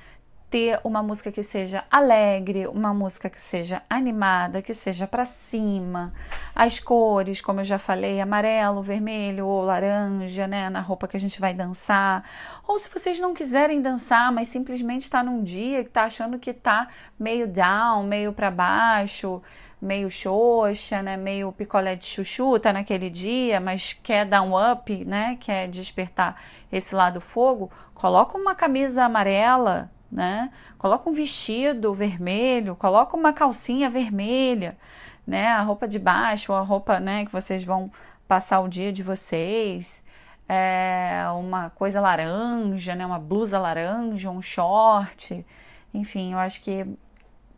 ter 0.50 0.80
uma 0.84 1.04
música 1.04 1.32
que 1.32 1.44
seja 1.44 1.84
alegre, 1.92 2.68
uma 2.68 2.94
música 2.94 3.30
que 3.30 3.40
seja 3.40 3.82
animada, 3.90 4.62
que 4.62 4.74
seja 4.74 5.06
para 5.06 5.26
cima. 5.26 6.14
As 6.56 6.80
cores, 6.80 7.42
como 7.42 7.60
eu 7.60 7.66
já 7.66 7.78
falei, 7.78 8.22
amarelo, 8.22 8.82
vermelho 8.82 9.46
ou 9.46 9.62
laranja, 9.62 10.48
né, 10.48 10.70
na 10.70 10.80
roupa 10.80 11.08
que 11.08 11.18
a 11.18 11.20
gente 11.20 11.40
vai 11.42 11.54
dançar. 11.54 12.24
Ou 12.66 12.80
se 12.80 12.90
vocês 12.90 13.20
não 13.20 13.34
quiserem 13.34 13.82
dançar, 13.82 14.32
mas 14.32 14.48
simplesmente 14.48 15.04
está 15.04 15.22
num 15.22 15.44
dia 15.44 15.84
que 15.84 15.90
está 15.90 16.06
achando 16.06 16.40
que 16.40 16.52
está 16.52 16.88
meio 17.20 17.46
down, 17.46 18.04
meio 18.04 18.32
para 18.32 18.50
baixo, 18.50 19.42
meio 19.82 20.10
xoxa, 20.10 21.02
né, 21.02 21.18
meio 21.18 21.52
picolé 21.52 21.96
de 21.96 22.06
chuchu, 22.06 22.58
tá 22.58 22.72
naquele 22.72 23.10
dia, 23.10 23.60
mas 23.60 23.94
quer 23.94 24.26
dar 24.26 24.42
um 24.44 24.54
up, 24.72 25.06
né, 25.06 25.38
quer 25.42 25.68
despertar 25.68 26.42
esse 26.72 26.96
lado 26.96 27.20
fogo, 27.20 27.70
coloca 27.94 28.38
uma 28.38 28.56
camisa 28.56 29.04
amarela, 29.04 29.92
né? 30.12 30.52
Coloca 30.78 31.10
um 31.10 31.14
vestido 31.14 31.94
vermelho, 31.94 32.76
coloca 32.76 33.16
uma 33.16 33.34
calcinha 33.34 33.90
vermelha, 33.90 34.78
né? 35.26 35.48
A 35.48 35.62
roupa 35.62 35.88
de 35.88 36.00
baixo, 36.00 36.54
a 36.54 36.62
roupa, 36.62 37.00
né, 37.00 37.26
que 37.26 37.32
vocês 37.32 37.64
vão 37.64 37.92
passar 38.28 38.60
o 38.62 38.68
dia 38.70 38.92
de 38.92 39.04
vocês, 39.04 40.04
é 40.50 41.24
uma 41.38 41.70
coisa 41.72 42.00
laranja, 42.02 42.96
né? 42.96 43.06
Uma 43.06 43.20
blusa 43.20 43.60
laranja, 43.60 44.30
um 44.32 44.42
short, 44.42 45.46
enfim, 45.94 46.34
eu 46.34 46.40
acho 46.40 46.62
que 46.62 46.86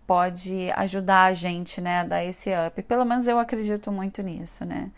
pode 0.08 0.72
ajudar 0.72 1.26
a 1.26 1.34
gente, 1.34 1.80
né, 1.80 2.00
a 2.02 2.04
dar 2.04 2.24
esse 2.26 2.50
up. 2.68 2.82
Pelo 2.84 3.06
menos 3.06 3.28
eu 3.28 3.38
acredito 3.38 3.92
muito 3.92 4.24
nisso, 4.24 4.66
né? 4.66 4.90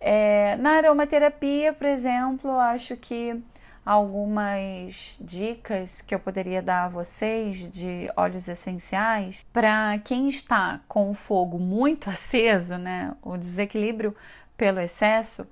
É, 0.00 0.56
na 0.56 0.72
aromaterapia, 0.76 1.72
por 1.72 1.86
exemplo, 1.86 2.50
acho 2.58 2.96
que 2.96 3.42
algumas 3.84 5.18
dicas 5.20 6.00
que 6.00 6.14
eu 6.14 6.18
poderia 6.18 6.62
dar 6.62 6.84
a 6.84 6.88
vocês 6.88 7.70
de 7.70 8.10
óleos 8.16 8.48
essenciais 8.48 9.44
para 9.52 9.98
quem 9.98 10.28
está 10.28 10.80
com 10.88 11.10
o 11.10 11.14
fogo 11.14 11.58
muito 11.58 12.08
aceso, 12.10 12.78
né, 12.78 13.14
o 13.22 13.36
desequilíbrio 13.36 14.16
pelo 14.56 14.80
excesso. 14.80 15.46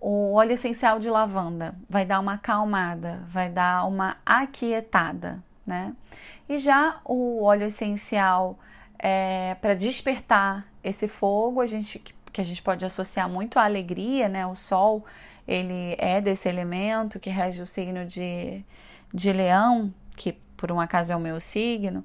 O 0.00 0.34
óleo 0.34 0.52
essencial 0.52 0.98
de 0.98 1.08
lavanda 1.08 1.74
vai 1.88 2.04
dar 2.04 2.20
uma 2.20 2.34
acalmada, 2.34 3.22
vai 3.28 3.48
dar 3.48 3.86
uma 3.86 4.16
aquietada, 4.24 5.42
né? 5.66 5.94
E 6.46 6.58
já 6.58 7.00
o 7.06 7.42
óleo 7.42 7.64
essencial 7.64 8.58
é, 8.98 9.56
para 9.62 9.74
despertar 9.74 10.66
esse 10.82 11.08
fogo, 11.08 11.62
a 11.62 11.66
gente 11.66 11.98
que 12.34 12.40
a 12.40 12.44
gente 12.44 12.60
pode 12.60 12.84
associar 12.84 13.28
muito 13.28 13.58
à 13.58 13.64
alegria, 13.64 14.28
né? 14.28 14.44
O 14.44 14.56
sol 14.56 15.04
ele 15.46 15.96
é 15.98 16.20
desse 16.20 16.48
elemento 16.48 17.20
que 17.20 17.30
rege 17.30 17.62
o 17.62 17.66
signo 17.66 18.04
de, 18.04 18.64
de 19.12 19.32
leão, 19.32 19.92
que 20.16 20.32
por 20.56 20.72
um 20.72 20.80
acaso 20.80 21.12
é 21.12 21.16
o 21.16 21.20
meu 21.20 21.38
signo, 21.40 22.04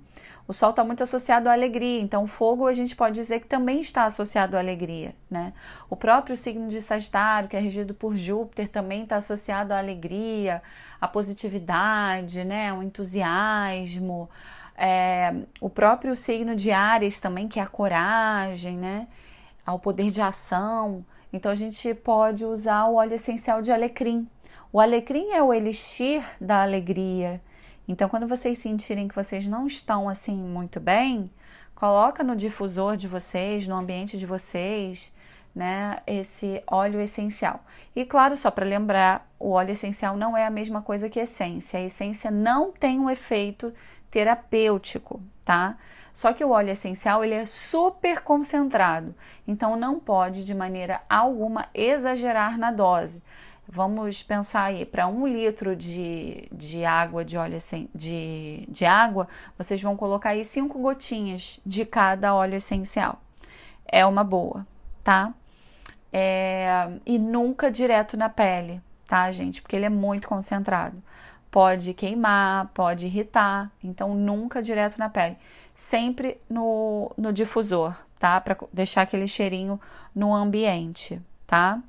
o 0.49 0.53
sol 0.53 0.71
está 0.71 0.83
muito 0.83 1.03
associado 1.03 1.47
à 1.47 1.53
alegria, 1.53 2.01
então 2.01 2.23
o 2.23 2.27
fogo 2.27 2.65
a 2.65 2.73
gente 2.73 2.95
pode 2.95 3.13
dizer 3.13 3.39
que 3.39 3.45
também 3.45 3.79
está 3.81 4.05
associado 4.05 4.57
à 4.57 4.59
alegria, 4.59 5.13
né? 5.29 5.53
O 5.87 5.95
próprio 5.95 6.35
signo 6.35 6.67
de 6.67 6.81
Sagitário, 6.81 7.47
que 7.47 7.55
é 7.55 7.59
regido 7.59 7.93
por 7.93 8.17
Júpiter, 8.17 8.67
também 8.67 9.03
está 9.03 9.17
associado 9.17 9.75
à 9.75 9.77
alegria, 9.77 10.59
à 10.99 11.07
positividade, 11.07 12.43
né? 12.43 12.69
Ao 12.69 12.81
entusiasmo. 12.81 14.27
É, 14.75 15.35
o 15.61 15.69
próprio 15.69 16.15
signo 16.15 16.55
de 16.55 16.71
Ares 16.71 17.19
também, 17.19 17.47
que 17.47 17.59
é 17.59 17.63
a 17.63 17.67
coragem, 17.67 18.75
né? 18.75 19.07
Ao 19.63 19.77
poder 19.77 20.09
de 20.09 20.19
ação. 20.19 21.05
Então 21.31 21.51
a 21.51 21.55
gente 21.55 21.93
pode 21.93 22.43
usar 22.45 22.85
o 22.85 22.95
óleo 22.95 23.13
essencial 23.13 23.61
de 23.61 23.71
alecrim. 23.71 24.27
O 24.71 24.79
alecrim 24.79 25.31
é 25.31 25.41
o 25.41 25.53
elixir 25.53 26.23
da 26.39 26.61
alegria. 26.61 27.41
Então 27.87 28.09
quando 28.09 28.27
vocês 28.27 28.57
sentirem 28.57 29.07
que 29.07 29.15
vocês 29.15 29.47
não 29.47 29.67
estão 29.67 30.09
assim 30.09 30.35
muito 30.35 30.79
bem, 30.79 31.31
coloca 31.75 32.23
no 32.23 32.35
difusor 32.35 32.97
de 32.97 33.07
vocês, 33.07 33.67
no 33.67 33.75
ambiente 33.75 34.17
de 34.17 34.25
vocês, 34.25 35.13
né, 35.53 35.99
esse 36.05 36.63
óleo 36.67 37.01
essencial. 37.01 37.63
E 37.95 38.05
claro, 38.05 38.37
só 38.37 38.51
para 38.51 38.65
lembrar, 38.65 39.29
o 39.39 39.51
óleo 39.51 39.71
essencial 39.71 40.15
não 40.15 40.37
é 40.37 40.45
a 40.45 40.49
mesma 40.49 40.81
coisa 40.81 41.09
que 41.09 41.19
essência. 41.19 41.79
A 41.79 41.83
essência 41.83 42.31
não 42.31 42.71
tem 42.71 42.99
um 42.99 43.09
efeito 43.09 43.73
terapêutico, 44.09 45.21
tá? 45.43 45.77
Só 46.13 46.33
que 46.33 46.43
o 46.43 46.49
óleo 46.49 46.71
essencial 46.71 47.23
ele 47.23 47.35
é 47.35 47.45
super 47.45 48.21
concentrado, 48.21 49.15
então 49.47 49.75
não 49.75 49.99
pode 49.99 50.45
de 50.45 50.53
maneira 50.53 51.01
alguma 51.09 51.67
exagerar 51.73 52.57
na 52.57 52.71
dose. 52.71 53.21
Vamos 53.71 54.23
pensar 54.23 54.63
aí, 54.63 54.83
para 54.83 55.07
um 55.07 55.27
litro 55.27 55.75
de, 55.75 56.47
de 56.51 56.83
água 56.83 57.23
de 57.23 57.37
óleo 57.37 57.59
de, 57.93 58.65
de 58.67 58.83
água, 58.83 59.27
vocês 59.55 59.79
vão 59.79 59.95
colocar 59.95 60.29
aí 60.31 60.43
cinco 60.43 60.79
gotinhas 60.79 61.59
de 61.63 61.85
cada 61.85 62.33
óleo 62.33 62.55
essencial. 62.55 63.21
É 63.85 64.03
uma 64.05 64.23
boa, 64.23 64.65
tá? 65.03 65.33
É, 66.11 66.89
e 67.05 67.19
nunca 67.19 67.69
direto 67.69 68.17
na 68.17 68.29
pele, 68.29 68.81
tá, 69.07 69.31
gente? 69.31 69.61
Porque 69.61 69.75
ele 69.75 69.85
é 69.85 69.89
muito 69.89 70.27
concentrado. 70.27 71.01
Pode 71.51 71.93
queimar, 71.93 72.67
pode 72.73 73.07
irritar, 73.07 73.71
então 73.83 74.13
nunca 74.13 74.61
direto 74.61 74.97
na 74.97 75.09
pele 75.09 75.37
sempre 75.79 76.37
no, 76.49 77.11
no 77.17 77.31
difusor, 77.31 77.95
tá? 78.19 78.39
Para 78.41 78.57
deixar 78.71 79.03
aquele 79.03 79.27
cheirinho 79.27 79.79
no 80.13 80.35
ambiente, 80.35 81.21
tá? 81.47 81.81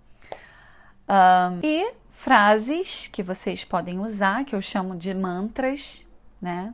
Um, 1.09 1.59
e 1.61 1.93
frases 2.13 3.09
que 3.09 3.21
vocês 3.21 3.65
podem 3.65 3.99
usar, 3.99 4.45
que 4.45 4.55
eu 4.55 4.63
chamo 4.63 4.97
de 4.97 5.13
mantras, 5.13 6.07
né? 6.41 6.73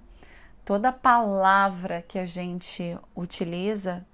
Toda 0.62 0.92
palavra 0.92 2.04
que 2.06 2.18
a 2.18 2.26
gente 2.26 2.98
utiliza 3.14 4.04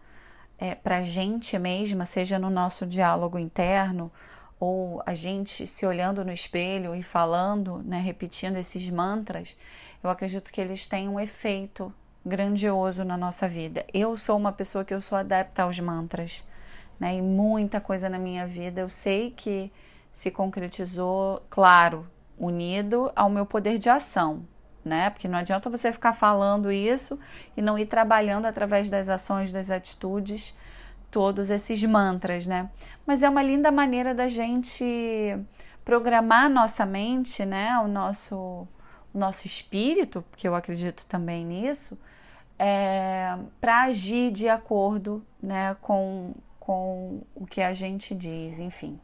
é, 0.62 0.76
para 0.76 1.02
gente 1.02 1.58
mesma, 1.58 2.04
seja 2.04 2.38
no 2.38 2.48
nosso 2.48 2.86
diálogo 2.86 3.36
interno 3.36 4.12
ou 4.60 5.02
a 5.04 5.12
gente 5.12 5.66
se 5.66 5.84
olhando 5.84 6.24
no 6.24 6.30
espelho 6.30 6.94
e 6.94 7.02
falando, 7.02 7.78
né, 7.78 7.98
repetindo 7.98 8.56
esses 8.56 8.88
mantras, 8.88 9.56
eu 10.04 10.08
acredito 10.08 10.52
que 10.52 10.60
eles 10.60 10.86
têm 10.86 11.08
um 11.08 11.18
efeito 11.18 11.92
grandioso 12.24 13.02
na 13.02 13.16
nossa 13.16 13.48
vida. 13.48 13.84
Eu 13.92 14.16
sou 14.16 14.36
uma 14.36 14.52
pessoa 14.52 14.84
que 14.84 14.94
eu 14.94 15.00
sou 15.00 15.18
adepta 15.18 15.64
aos 15.64 15.80
mantras, 15.80 16.46
né? 17.00 17.16
E 17.16 17.20
muita 17.20 17.80
coisa 17.80 18.08
na 18.08 18.20
minha 18.20 18.46
vida 18.46 18.82
eu 18.82 18.88
sei 18.88 19.32
que 19.32 19.72
se 20.12 20.30
concretizou, 20.30 21.42
claro, 21.50 22.06
unido 22.38 23.10
ao 23.16 23.28
meu 23.28 23.44
poder 23.44 23.78
de 23.78 23.90
ação, 23.90 24.46
né? 24.84 25.10
Porque 25.10 25.28
não 25.28 25.38
adianta 25.38 25.70
você 25.70 25.92
ficar 25.92 26.12
falando 26.12 26.70
isso 26.70 27.18
e 27.56 27.62
não 27.62 27.78
ir 27.78 27.86
trabalhando 27.86 28.46
através 28.46 28.90
das 28.90 29.08
ações, 29.08 29.52
das 29.52 29.70
atitudes, 29.70 30.56
todos 31.10 31.50
esses 31.50 31.82
mantras, 31.84 32.46
né? 32.46 32.70
Mas 33.06 33.22
é 33.22 33.28
uma 33.28 33.42
linda 33.42 33.70
maneira 33.70 34.14
da 34.14 34.28
gente 34.28 35.36
programar 35.84 36.48
nossa 36.48 36.86
mente, 36.86 37.44
né? 37.44 37.78
O 37.78 37.88
nosso, 37.88 38.36
o 38.36 39.18
nosso 39.18 39.46
espírito, 39.46 40.24
porque 40.30 40.48
eu 40.48 40.54
acredito 40.54 41.06
também 41.06 41.44
nisso, 41.44 41.98
é, 42.58 43.36
para 43.60 43.82
agir 43.84 44.30
de 44.30 44.48
acordo 44.48 45.24
né, 45.42 45.76
com, 45.80 46.32
com 46.60 47.20
o 47.34 47.46
que 47.46 47.60
a 47.60 47.72
gente 47.72 48.14
diz, 48.14 48.58
enfim. 48.60 48.98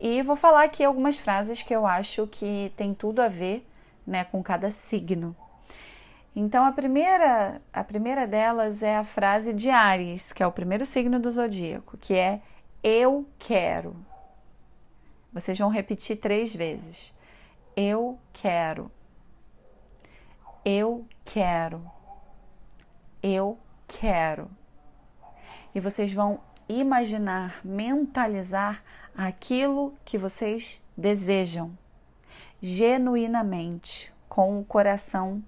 E 0.00 0.22
vou 0.22 0.36
falar 0.36 0.64
aqui 0.64 0.84
algumas 0.84 1.18
frases 1.18 1.62
que 1.62 1.74
eu 1.74 1.86
acho 1.86 2.26
que 2.26 2.72
tem 2.76 2.92
tudo 2.94 3.20
a 3.20 3.28
ver 3.28 3.66
né, 4.06 4.24
com 4.24 4.42
cada 4.42 4.70
signo. 4.70 5.34
Então 6.34 6.64
a 6.64 6.72
primeira, 6.72 7.62
a 7.72 7.82
primeira 7.82 8.26
delas 8.26 8.82
é 8.82 8.96
a 8.96 9.04
frase 9.04 9.54
de 9.54 9.70
Ares, 9.70 10.32
que 10.32 10.42
é 10.42 10.46
o 10.46 10.52
primeiro 10.52 10.84
signo 10.84 11.18
do 11.18 11.32
zodíaco, 11.32 11.96
que 11.96 12.14
é 12.14 12.40
eu 12.82 13.26
quero. 13.38 13.96
Vocês 15.32 15.58
vão 15.58 15.70
repetir 15.70 16.16
três 16.18 16.54
vezes. 16.54 17.14
Eu 17.74 18.18
quero. 18.32 18.90
Eu 20.64 21.06
quero. 21.24 21.82
Eu 23.22 23.58
quero. 23.88 24.50
E 25.74 25.80
vocês 25.80 26.12
vão 26.12 26.40
imaginar, 26.68 27.60
mentalizar 27.64 28.82
aquilo 29.16 29.94
que 30.04 30.18
vocês 30.18 30.82
desejam, 30.96 31.76
genuinamente, 32.60 34.12
com 34.28 34.58
o 34.60 34.64
coração 34.64 35.42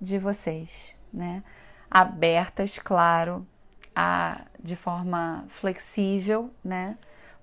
de 0.00 0.18
vocês, 0.18 0.96
né? 1.12 1.42
Abertas, 1.90 2.78
claro, 2.78 3.46
a, 3.94 4.42
de 4.62 4.76
forma 4.76 5.44
flexível, 5.48 6.50
né? 6.62 6.96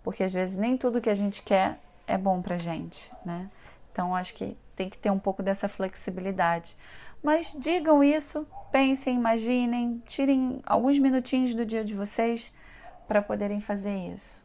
Porque 0.04 0.24
às 0.24 0.34
vezes 0.34 0.58
nem 0.58 0.78
tudo 0.78 1.02
que 1.02 1.10
a 1.10 1.16
gente 1.16 1.42
quer 1.42 1.80
é 2.08 2.18
bom 2.18 2.42
pra 2.42 2.58
gente, 2.58 3.12
né? 3.26 3.50
Então 3.92 4.16
acho 4.16 4.36
que 4.36 4.56
tem 4.76 4.90
que 4.90 4.98
ter 4.98 5.10
um 5.10 5.20
pouco 5.20 5.42
dessa 5.42 5.68
flexibilidade. 5.68 6.78
Mas 7.24 7.56
digam 7.58 8.04
isso, 8.04 8.48
pensem, 8.72 9.16
imaginem, 9.16 10.02
tirem 10.06 10.62
alguns 10.66 11.00
minutinhos 11.00 11.56
do 11.56 11.66
dia 11.66 11.84
de 11.84 11.96
vocês 11.96 12.54
para 13.08 13.22
poderem 13.22 13.60
fazer 13.60 13.96
isso. 14.14 14.45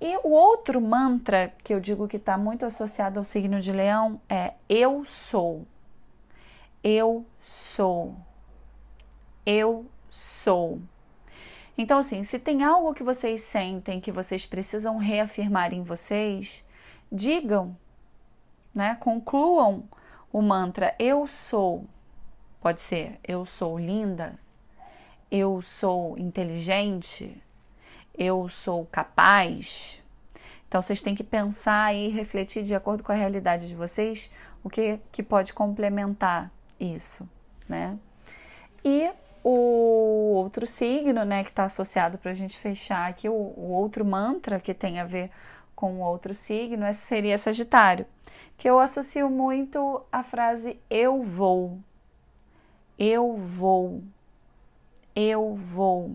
E 0.00 0.16
o 0.24 0.30
outro 0.30 0.80
mantra 0.80 1.52
que 1.62 1.74
eu 1.74 1.80
digo 1.80 2.08
que 2.08 2.16
está 2.16 2.38
muito 2.38 2.64
associado 2.64 3.18
ao 3.18 3.24
signo 3.24 3.60
de 3.60 3.70
leão 3.70 4.20
é 4.28 4.54
eu 4.68 5.04
sou. 5.04 5.66
Eu 6.82 7.26
sou. 7.42 8.16
Eu 9.44 9.84
sou. 10.08 10.80
Então, 11.76 11.98
assim, 11.98 12.24
se 12.24 12.38
tem 12.38 12.62
algo 12.62 12.94
que 12.94 13.02
vocês 13.02 13.42
sentem 13.42 14.00
que 14.00 14.10
vocês 14.10 14.46
precisam 14.46 14.96
reafirmar 14.96 15.74
em 15.74 15.82
vocês, 15.82 16.64
digam, 17.10 17.76
né? 18.74 18.96
Concluam 19.00 19.84
o 20.32 20.40
mantra 20.40 20.94
eu 20.98 21.26
sou. 21.26 21.84
Pode 22.60 22.80
ser 22.80 23.18
eu 23.26 23.44
sou 23.44 23.78
linda, 23.78 24.38
eu 25.30 25.62
sou 25.62 26.18
inteligente, 26.18 27.42
eu 28.16 28.48
sou 28.48 28.86
capaz. 28.86 30.02
Então 30.68 30.80
vocês 30.80 31.02
têm 31.02 31.14
que 31.14 31.24
pensar 31.24 31.94
e 31.94 32.08
refletir 32.08 32.62
de 32.62 32.74
acordo 32.74 33.02
com 33.02 33.12
a 33.12 33.14
realidade 33.14 33.66
de 33.66 33.74
vocês 33.74 34.30
o 34.62 34.70
que, 34.70 34.98
que 35.10 35.22
pode 35.22 35.52
complementar 35.52 36.50
isso, 36.78 37.28
né? 37.68 37.98
E 38.84 39.10
o 39.42 40.32
outro 40.34 40.66
signo, 40.66 41.24
né, 41.24 41.42
que 41.42 41.50
está 41.50 41.64
associado 41.64 42.18
para 42.18 42.30
a 42.30 42.34
gente 42.34 42.58
fechar 42.58 43.08
aqui, 43.08 43.28
o, 43.28 43.32
o, 43.32 43.70
outro 43.70 44.04
mantra 44.04 44.60
que 44.60 44.74
tem 44.74 45.00
a 45.00 45.04
ver 45.04 45.30
com 45.74 45.94
o 45.94 46.00
outro 46.00 46.34
signo 46.34 46.92
seria 46.92 47.38
Sagitário, 47.38 48.06
que 48.56 48.68
eu 48.68 48.78
associo 48.78 49.30
muito 49.30 50.02
a 50.12 50.22
frase 50.22 50.78
eu 50.90 51.22
vou, 51.22 51.78
eu 52.98 53.36
vou, 53.36 54.02
eu 55.16 55.54
vou. 55.54 56.14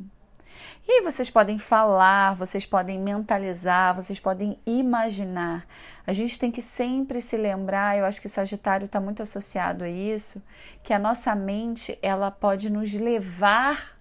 E 0.88 0.92
aí 0.92 1.02
vocês 1.02 1.30
podem 1.30 1.58
falar, 1.58 2.36
vocês 2.36 2.66
podem 2.66 3.00
mentalizar, 3.00 3.96
vocês 3.96 4.20
podem 4.20 4.60
imaginar. 4.66 5.66
A 6.06 6.14
gente 6.14 6.38
tem 6.38 6.52
que 6.52 6.62
sempre 6.62 7.20
se 7.22 7.36
lembrar, 7.36 7.98
eu 7.98 8.06
acho 8.06 8.22
que 8.22 8.30
Sagitário 8.30 8.86
está 8.86 9.00
muito 9.00 9.22
associado 9.24 9.84
a 9.84 9.90
isso, 9.90 10.42
que 10.84 10.94
a 10.94 11.00
nossa 11.00 11.34
mente 11.34 11.98
ela 12.02 12.30
pode 12.30 12.70
nos 12.70 12.94
levar 12.94 13.98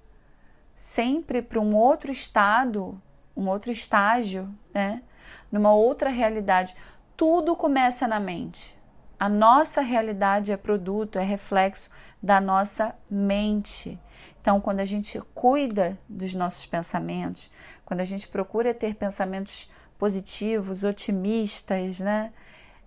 sempre 0.77 1.41
para 1.41 1.61
um 1.61 1.75
outro 1.75 2.13
estado, 2.13 3.01
um 3.37 3.49
outro 3.49 3.71
estágio, 3.71 4.49
né? 4.73 5.03
Numa 5.51 5.73
outra 5.73 6.11
realidade. 6.11 6.77
Tudo 7.17 7.57
começa 7.57 8.07
na 8.07 8.21
mente. 8.21 8.79
A 9.19 9.29
nossa 9.29 9.81
realidade 9.81 10.53
é 10.53 10.57
produto, 10.57 11.19
é 11.19 11.23
reflexo 11.23 11.89
da 12.23 12.41
nossa 12.41 12.95
mente. 13.11 13.99
Então, 14.45 14.61
quando 14.61 14.81
a 14.81 14.85
gente 14.85 15.19
cuida 15.35 15.99
dos 16.07 16.35
nossos 16.35 16.67
pensamentos, 16.67 17.51
quando 17.83 18.01
a 18.01 18.05
gente 18.05 18.29
procura 18.29 18.75
ter 18.75 18.95
pensamentos 18.95 19.71
positivos, 19.99 20.85
otimistas, 20.85 21.99
né? 21.99 22.31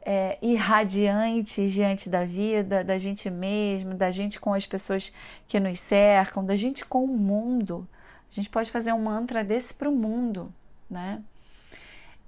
É, 0.05 0.37
irradiantes 0.39 1.71
diante 1.71 2.11
da 2.11 2.23
vida, 2.23 2.83
da 2.83 2.99
gente 2.99 3.27
mesmo, 3.31 3.95
da 3.95 4.11
gente 4.11 4.39
com 4.39 4.53
as 4.53 4.67
pessoas 4.67 5.11
que 5.47 5.59
nos 5.59 5.79
cercam, 5.79 6.45
da 6.45 6.55
gente 6.55 6.85
com 6.85 7.03
o 7.03 7.07
mundo. 7.07 7.89
A 8.31 8.35
gente 8.35 8.51
pode 8.51 8.69
fazer 8.69 8.93
um 8.93 9.01
mantra 9.01 9.43
desse 9.43 9.73
para 9.73 9.89
o 9.89 9.91
mundo, 9.91 10.53
né? 10.87 11.23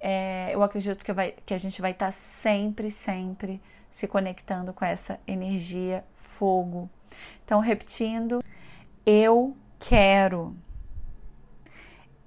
É, 0.00 0.50
eu 0.52 0.60
acredito 0.60 1.04
que, 1.04 1.12
vai, 1.12 1.36
que 1.46 1.54
a 1.54 1.58
gente 1.58 1.80
vai 1.80 1.92
estar 1.92 2.06
tá 2.06 2.12
sempre, 2.12 2.90
sempre 2.90 3.60
se 3.92 4.08
conectando 4.08 4.72
com 4.72 4.84
essa 4.84 5.20
energia 5.24 6.02
fogo. 6.16 6.90
Então, 7.44 7.60
repetindo. 7.60 8.42
Eu 9.04 9.56
quero. 9.78 10.54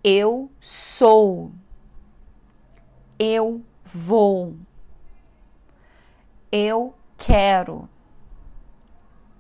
Eu 0.04 0.52
sou. 0.60 1.52
Eu 3.18 3.64
vou. 3.86 4.58
Eu 6.52 6.96
quero. 7.18 7.88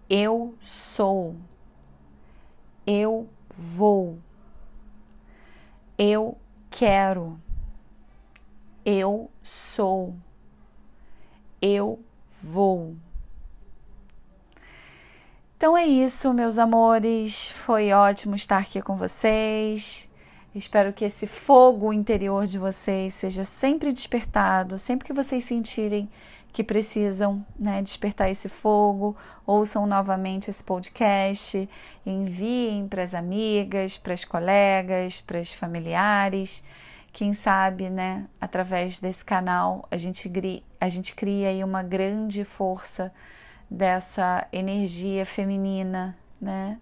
Eu 0.09 0.55
sou. 0.61 1.35
Eu 2.85 3.27
vou. 3.55 4.19
Eu 5.97 6.37
quero. 6.69 7.39
Eu 8.85 9.31
sou. 9.41 10.15
Eu 11.61 12.03
vou. 12.41 12.95
Então 15.57 15.77
é 15.77 15.85
isso, 15.85 16.33
meus 16.33 16.57
amores. 16.57 17.49
Foi 17.65 17.91
ótimo 17.91 18.35
estar 18.35 18.57
aqui 18.57 18.81
com 18.81 18.95
vocês. 18.95 20.09
Espero 20.53 20.93
que 20.93 21.05
esse 21.05 21.25
fogo 21.25 21.91
interior 21.91 22.45
de 22.45 22.59
vocês 22.59 23.13
seja 23.13 23.43
sempre 23.43 23.91
despertado, 23.91 24.77
sempre 24.77 25.07
que 25.07 25.13
vocês 25.13 25.43
sentirem 25.43 26.09
que 26.53 26.63
precisam 26.63 27.43
né, 27.57 27.81
despertar 27.81 28.29
esse 28.29 28.47
fogo, 28.47 29.17
ouçam 29.45 29.87
novamente 29.87 30.51
esse 30.51 30.63
podcast, 30.63 31.67
enviem 32.05 32.87
para 32.87 33.01
as 33.01 33.15
amigas, 33.15 33.97
para 33.97 34.13
as 34.13 34.23
colegas, 34.23 35.19
para 35.19 35.39
os 35.39 35.51
familiares. 35.51 36.63
Quem 37.11 37.33
sabe, 37.33 37.89
né, 37.89 38.27
através 38.39 38.99
desse 38.99 39.25
canal, 39.25 39.87
a 39.89 39.97
gente, 39.97 40.31
a 40.79 40.89
gente 40.89 41.15
cria 41.15 41.49
aí 41.49 41.63
uma 41.63 41.81
grande 41.81 42.43
força 42.43 43.11
dessa 43.69 44.47
energia 44.51 45.25
feminina, 45.25 46.17
né? 46.39 46.77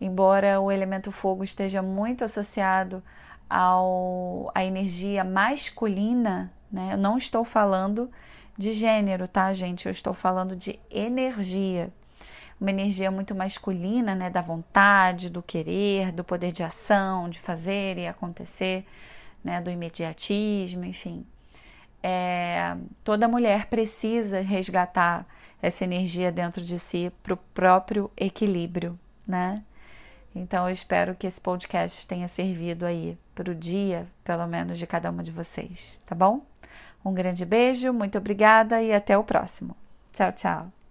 Embora 0.00 0.60
o 0.60 0.70
elemento 0.70 1.10
fogo 1.10 1.42
esteja 1.42 1.80
muito 1.82 2.24
associado 2.24 3.02
ao 3.48 4.50
à 4.54 4.64
energia 4.64 5.24
masculina, 5.24 6.52
né? 6.70 6.90
Eu 6.92 6.98
não 6.98 7.16
estou 7.16 7.44
falando 7.44 8.10
de 8.56 8.72
gênero, 8.72 9.28
tá, 9.28 9.52
gente? 9.52 9.86
Eu 9.86 9.92
estou 9.92 10.12
falando 10.12 10.56
de 10.56 10.78
energia. 10.90 11.90
Uma 12.60 12.70
energia 12.70 13.10
muito 13.10 13.34
masculina, 13.34 14.14
né, 14.14 14.30
da 14.30 14.40
vontade, 14.40 15.28
do 15.28 15.42
querer, 15.42 16.10
do 16.10 16.24
poder 16.24 16.52
de 16.52 16.62
ação, 16.62 17.28
de 17.28 17.38
fazer 17.38 17.98
e 17.98 18.06
acontecer, 18.06 18.86
né, 19.44 19.60
do 19.60 19.70
imediatismo, 19.70 20.84
enfim. 20.86 21.26
É, 22.02 22.74
toda 23.04 23.28
mulher 23.28 23.66
precisa 23.66 24.40
resgatar 24.40 25.26
essa 25.60 25.84
energia 25.84 26.30
dentro 26.30 26.62
de 26.62 26.78
si 26.78 27.12
para 27.22 27.34
o 27.34 27.36
próprio 27.36 28.10
equilíbrio, 28.16 28.98
né? 29.26 29.62
Então 30.34 30.68
eu 30.68 30.72
espero 30.72 31.14
que 31.14 31.26
esse 31.26 31.40
podcast 31.40 32.06
tenha 32.06 32.28
servido 32.28 32.84
aí 32.84 33.16
para 33.34 33.50
o 33.50 33.54
dia, 33.54 34.06
pelo 34.22 34.46
menos, 34.46 34.78
de 34.78 34.86
cada 34.86 35.10
uma 35.10 35.22
de 35.22 35.30
vocês, 35.30 36.00
tá 36.06 36.14
bom? 36.14 36.44
Um 37.04 37.14
grande 37.14 37.44
beijo, 37.44 37.92
muito 37.92 38.18
obrigada 38.18 38.82
e 38.82 38.92
até 38.92 39.16
o 39.16 39.24
próximo. 39.24 39.76
Tchau, 40.12 40.32
tchau. 40.32 40.85